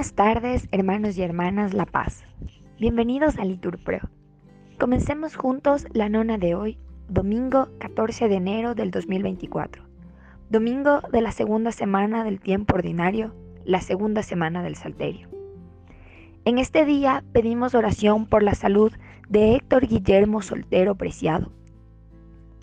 [0.00, 2.24] Buenas tardes, hermanos y hermanas La Paz.
[2.78, 3.98] Bienvenidos a Liturpro.
[4.78, 6.78] Comencemos juntos la nona de hoy,
[7.10, 9.84] domingo 14 de enero del 2024.
[10.48, 13.34] Domingo de la segunda semana del tiempo ordinario,
[13.66, 15.28] la segunda semana del Salterio.
[16.46, 18.92] En este día pedimos oración por la salud
[19.28, 21.52] de Héctor Guillermo Soltero Preciado,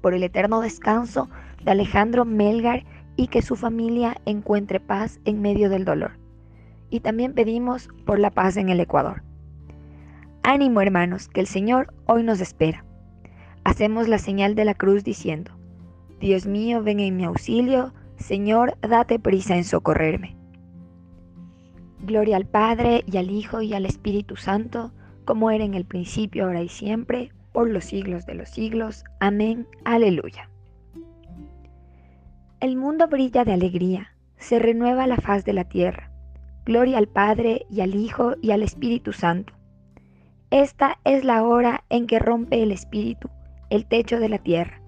[0.02, 1.30] por el eterno descanso
[1.64, 2.84] de Alejandro Melgar
[3.16, 6.14] y que su familia encuentre paz en medio del dolor.
[6.90, 9.24] Y también pedimos por la paz en el Ecuador.
[10.44, 12.86] Ánimo hermanos, que el Señor hoy nos espera.
[13.64, 15.52] Hacemos la señal de la cruz diciendo,
[16.20, 20.36] Dios mío, ven en mi auxilio, Señor, date prisa en socorrerme.
[22.00, 24.94] Gloria al Padre y al Hijo y al Espíritu Santo,
[25.26, 29.04] como era en el principio, ahora y siempre, por los siglos de los siglos.
[29.20, 29.68] Amén.
[29.84, 30.50] Aleluya.
[32.60, 36.07] El mundo brilla de alegría, se renueva la faz de la tierra.
[36.68, 39.54] Gloria al Padre y al Hijo y al Espíritu Santo.
[40.52, 43.30] Esta es la hora en que rompe el Espíritu
[43.70, 44.82] el techo de la tierra,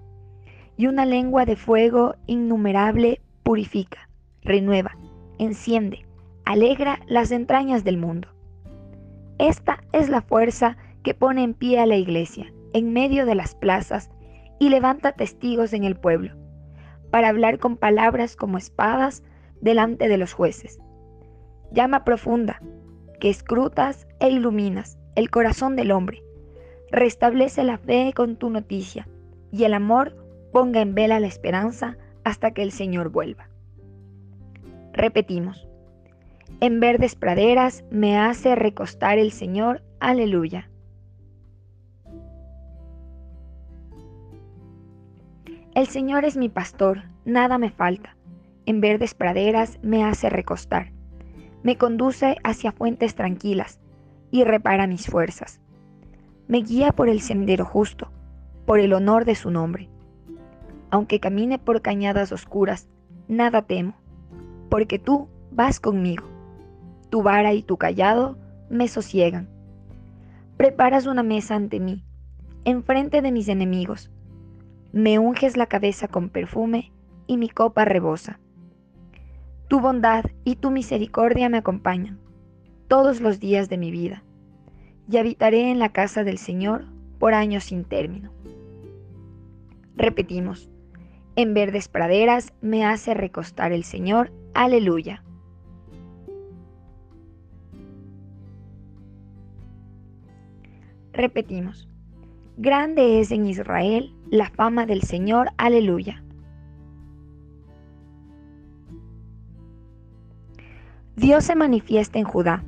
[0.76, 4.10] y una lengua de fuego innumerable purifica,
[4.42, 4.94] renueva,
[5.38, 6.04] enciende,
[6.44, 8.28] alegra las entrañas del mundo.
[9.38, 13.54] Esta es la fuerza que pone en pie a la iglesia, en medio de las
[13.54, 14.10] plazas,
[14.58, 16.36] y levanta testigos en el pueblo
[17.10, 19.22] para hablar con palabras como espadas
[19.62, 20.78] delante de los jueces.
[21.72, 22.60] Llama profunda,
[23.20, 26.22] que escrutas e iluminas el corazón del hombre.
[26.90, 29.08] Restablece la fe con tu noticia,
[29.52, 30.16] y el amor
[30.52, 33.48] ponga en vela la esperanza hasta que el Señor vuelva.
[34.92, 35.68] Repetimos,
[36.60, 40.68] en verdes praderas me hace recostar el Señor, aleluya.
[45.74, 48.16] El Señor es mi pastor, nada me falta.
[48.66, 50.92] En verdes praderas me hace recostar.
[51.62, 53.80] Me conduce hacia fuentes tranquilas
[54.30, 55.60] y repara mis fuerzas.
[56.48, 58.10] Me guía por el sendero justo,
[58.66, 59.88] por el honor de su nombre.
[60.90, 62.88] Aunque camine por cañadas oscuras,
[63.28, 63.94] nada temo,
[64.68, 66.26] porque tú vas conmigo.
[67.10, 68.36] Tu vara y tu callado
[68.68, 69.48] me sosiegan.
[70.56, 72.04] Preparas una mesa ante mí,
[72.64, 74.10] enfrente de mis enemigos
[74.92, 76.92] me unges la cabeza con perfume
[77.28, 78.40] y mi copa rebosa.
[79.70, 82.18] Tu bondad y tu misericordia me acompañan
[82.88, 84.24] todos los días de mi vida,
[85.08, 86.86] y habitaré en la casa del Señor
[87.20, 88.32] por años sin término.
[89.94, 90.68] Repetimos,
[91.36, 95.22] en verdes praderas me hace recostar el Señor, aleluya.
[101.12, 101.88] Repetimos,
[102.56, 105.50] Grande es en Israel la fama del Señor.
[105.58, 106.24] Aleluya.
[111.16, 112.64] Dios se manifiesta en Judá.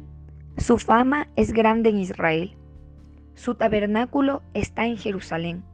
[0.56, 2.56] Su fama es grande en Israel.
[3.34, 5.64] Su tabernáculo está en Jerusalén.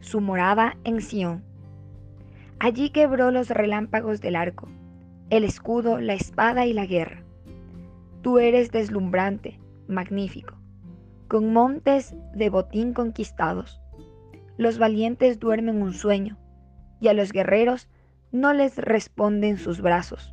[0.00, 1.42] Su morada en Sión.
[2.60, 4.68] Allí quebró los relámpagos del arco,
[5.30, 7.22] el escudo, la espada y la guerra.
[8.22, 10.54] Tú eres deslumbrante, magnífico
[11.28, 13.80] con montes de botín conquistados.
[14.56, 16.38] Los valientes duermen un sueño,
[17.00, 17.88] y a los guerreros
[18.30, 20.32] no les responden sus brazos.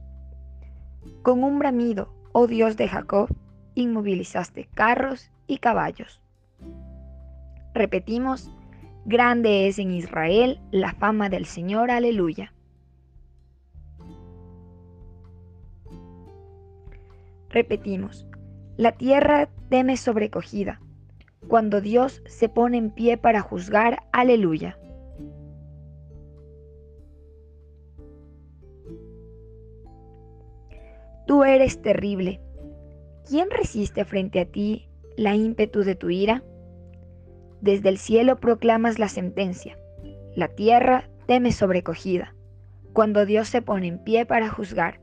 [1.21, 3.29] Con un bramido, oh Dios de Jacob,
[3.75, 6.21] inmovilizaste carros y caballos.
[7.73, 8.51] Repetimos,
[9.05, 12.53] grande es en Israel la fama del Señor, aleluya.
[17.49, 18.25] Repetimos,
[18.77, 20.81] la tierra teme sobrecogida,
[21.47, 24.77] cuando Dios se pone en pie para juzgar, aleluya.
[31.43, 32.39] Eres terrible.
[33.27, 34.87] ¿Quién resiste frente a ti
[35.17, 36.43] la ímpetu de tu ira?
[37.61, 39.77] Desde el cielo proclamas la sentencia.
[40.35, 42.35] La tierra teme sobrecogida,
[42.93, 44.99] cuando Dios se pone en pie para juzgar,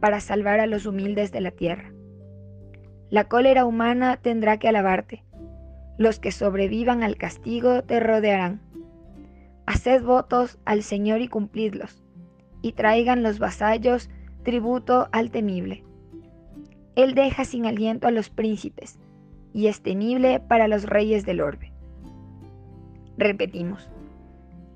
[0.00, 1.92] para salvar a los humildes de la tierra.
[3.10, 5.24] La cólera humana tendrá que alabarte.
[5.98, 8.60] Los que sobrevivan al castigo te rodearán.
[9.66, 12.02] Haced votos al Señor y cumplidlos,
[12.62, 14.10] y traigan los vasallos
[14.42, 15.84] tributo al temible.
[16.94, 18.98] Él deja sin aliento a los príncipes,
[19.52, 21.72] y es temible para los reyes del orbe.
[23.16, 23.88] Repetimos,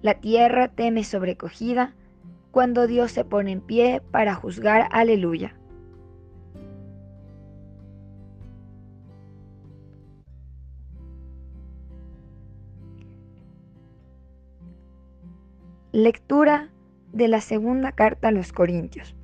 [0.02, 1.94] la tierra teme sobrecogida
[2.50, 5.54] cuando Dios se pone en pie para juzgar, aleluya.
[15.92, 16.70] Lectura
[17.12, 19.16] de la segunda carta a los Corintios.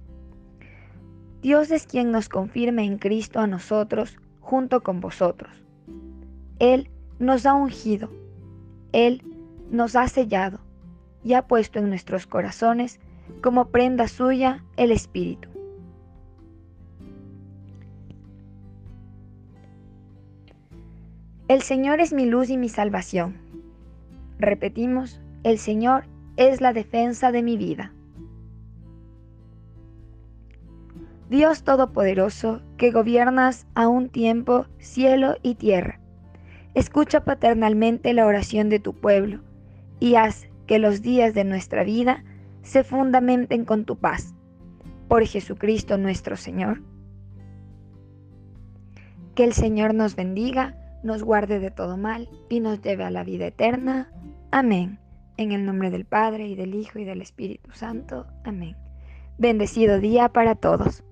[1.42, 5.50] Dios es quien nos confirma en Cristo a nosotros junto con vosotros.
[6.60, 8.10] Él nos ha ungido,
[8.92, 9.24] Él
[9.68, 10.60] nos ha sellado
[11.24, 13.00] y ha puesto en nuestros corazones
[13.42, 15.48] como prenda suya el Espíritu.
[21.48, 23.36] El Señor es mi luz y mi salvación.
[24.38, 26.04] Repetimos, el Señor
[26.36, 27.92] es la defensa de mi vida.
[31.32, 35.98] Dios Todopoderoso, que gobiernas a un tiempo cielo y tierra,
[36.74, 39.40] escucha paternalmente la oración de tu pueblo
[39.98, 42.22] y haz que los días de nuestra vida
[42.60, 44.34] se fundamenten con tu paz.
[45.08, 46.82] Por Jesucristo nuestro Señor.
[49.34, 53.24] Que el Señor nos bendiga, nos guarde de todo mal y nos lleve a la
[53.24, 54.12] vida eterna.
[54.50, 54.98] Amén.
[55.38, 58.26] En el nombre del Padre y del Hijo y del Espíritu Santo.
[58.44, 58.76] Amén.
[59.38, 61.02] Bendecido día para todos.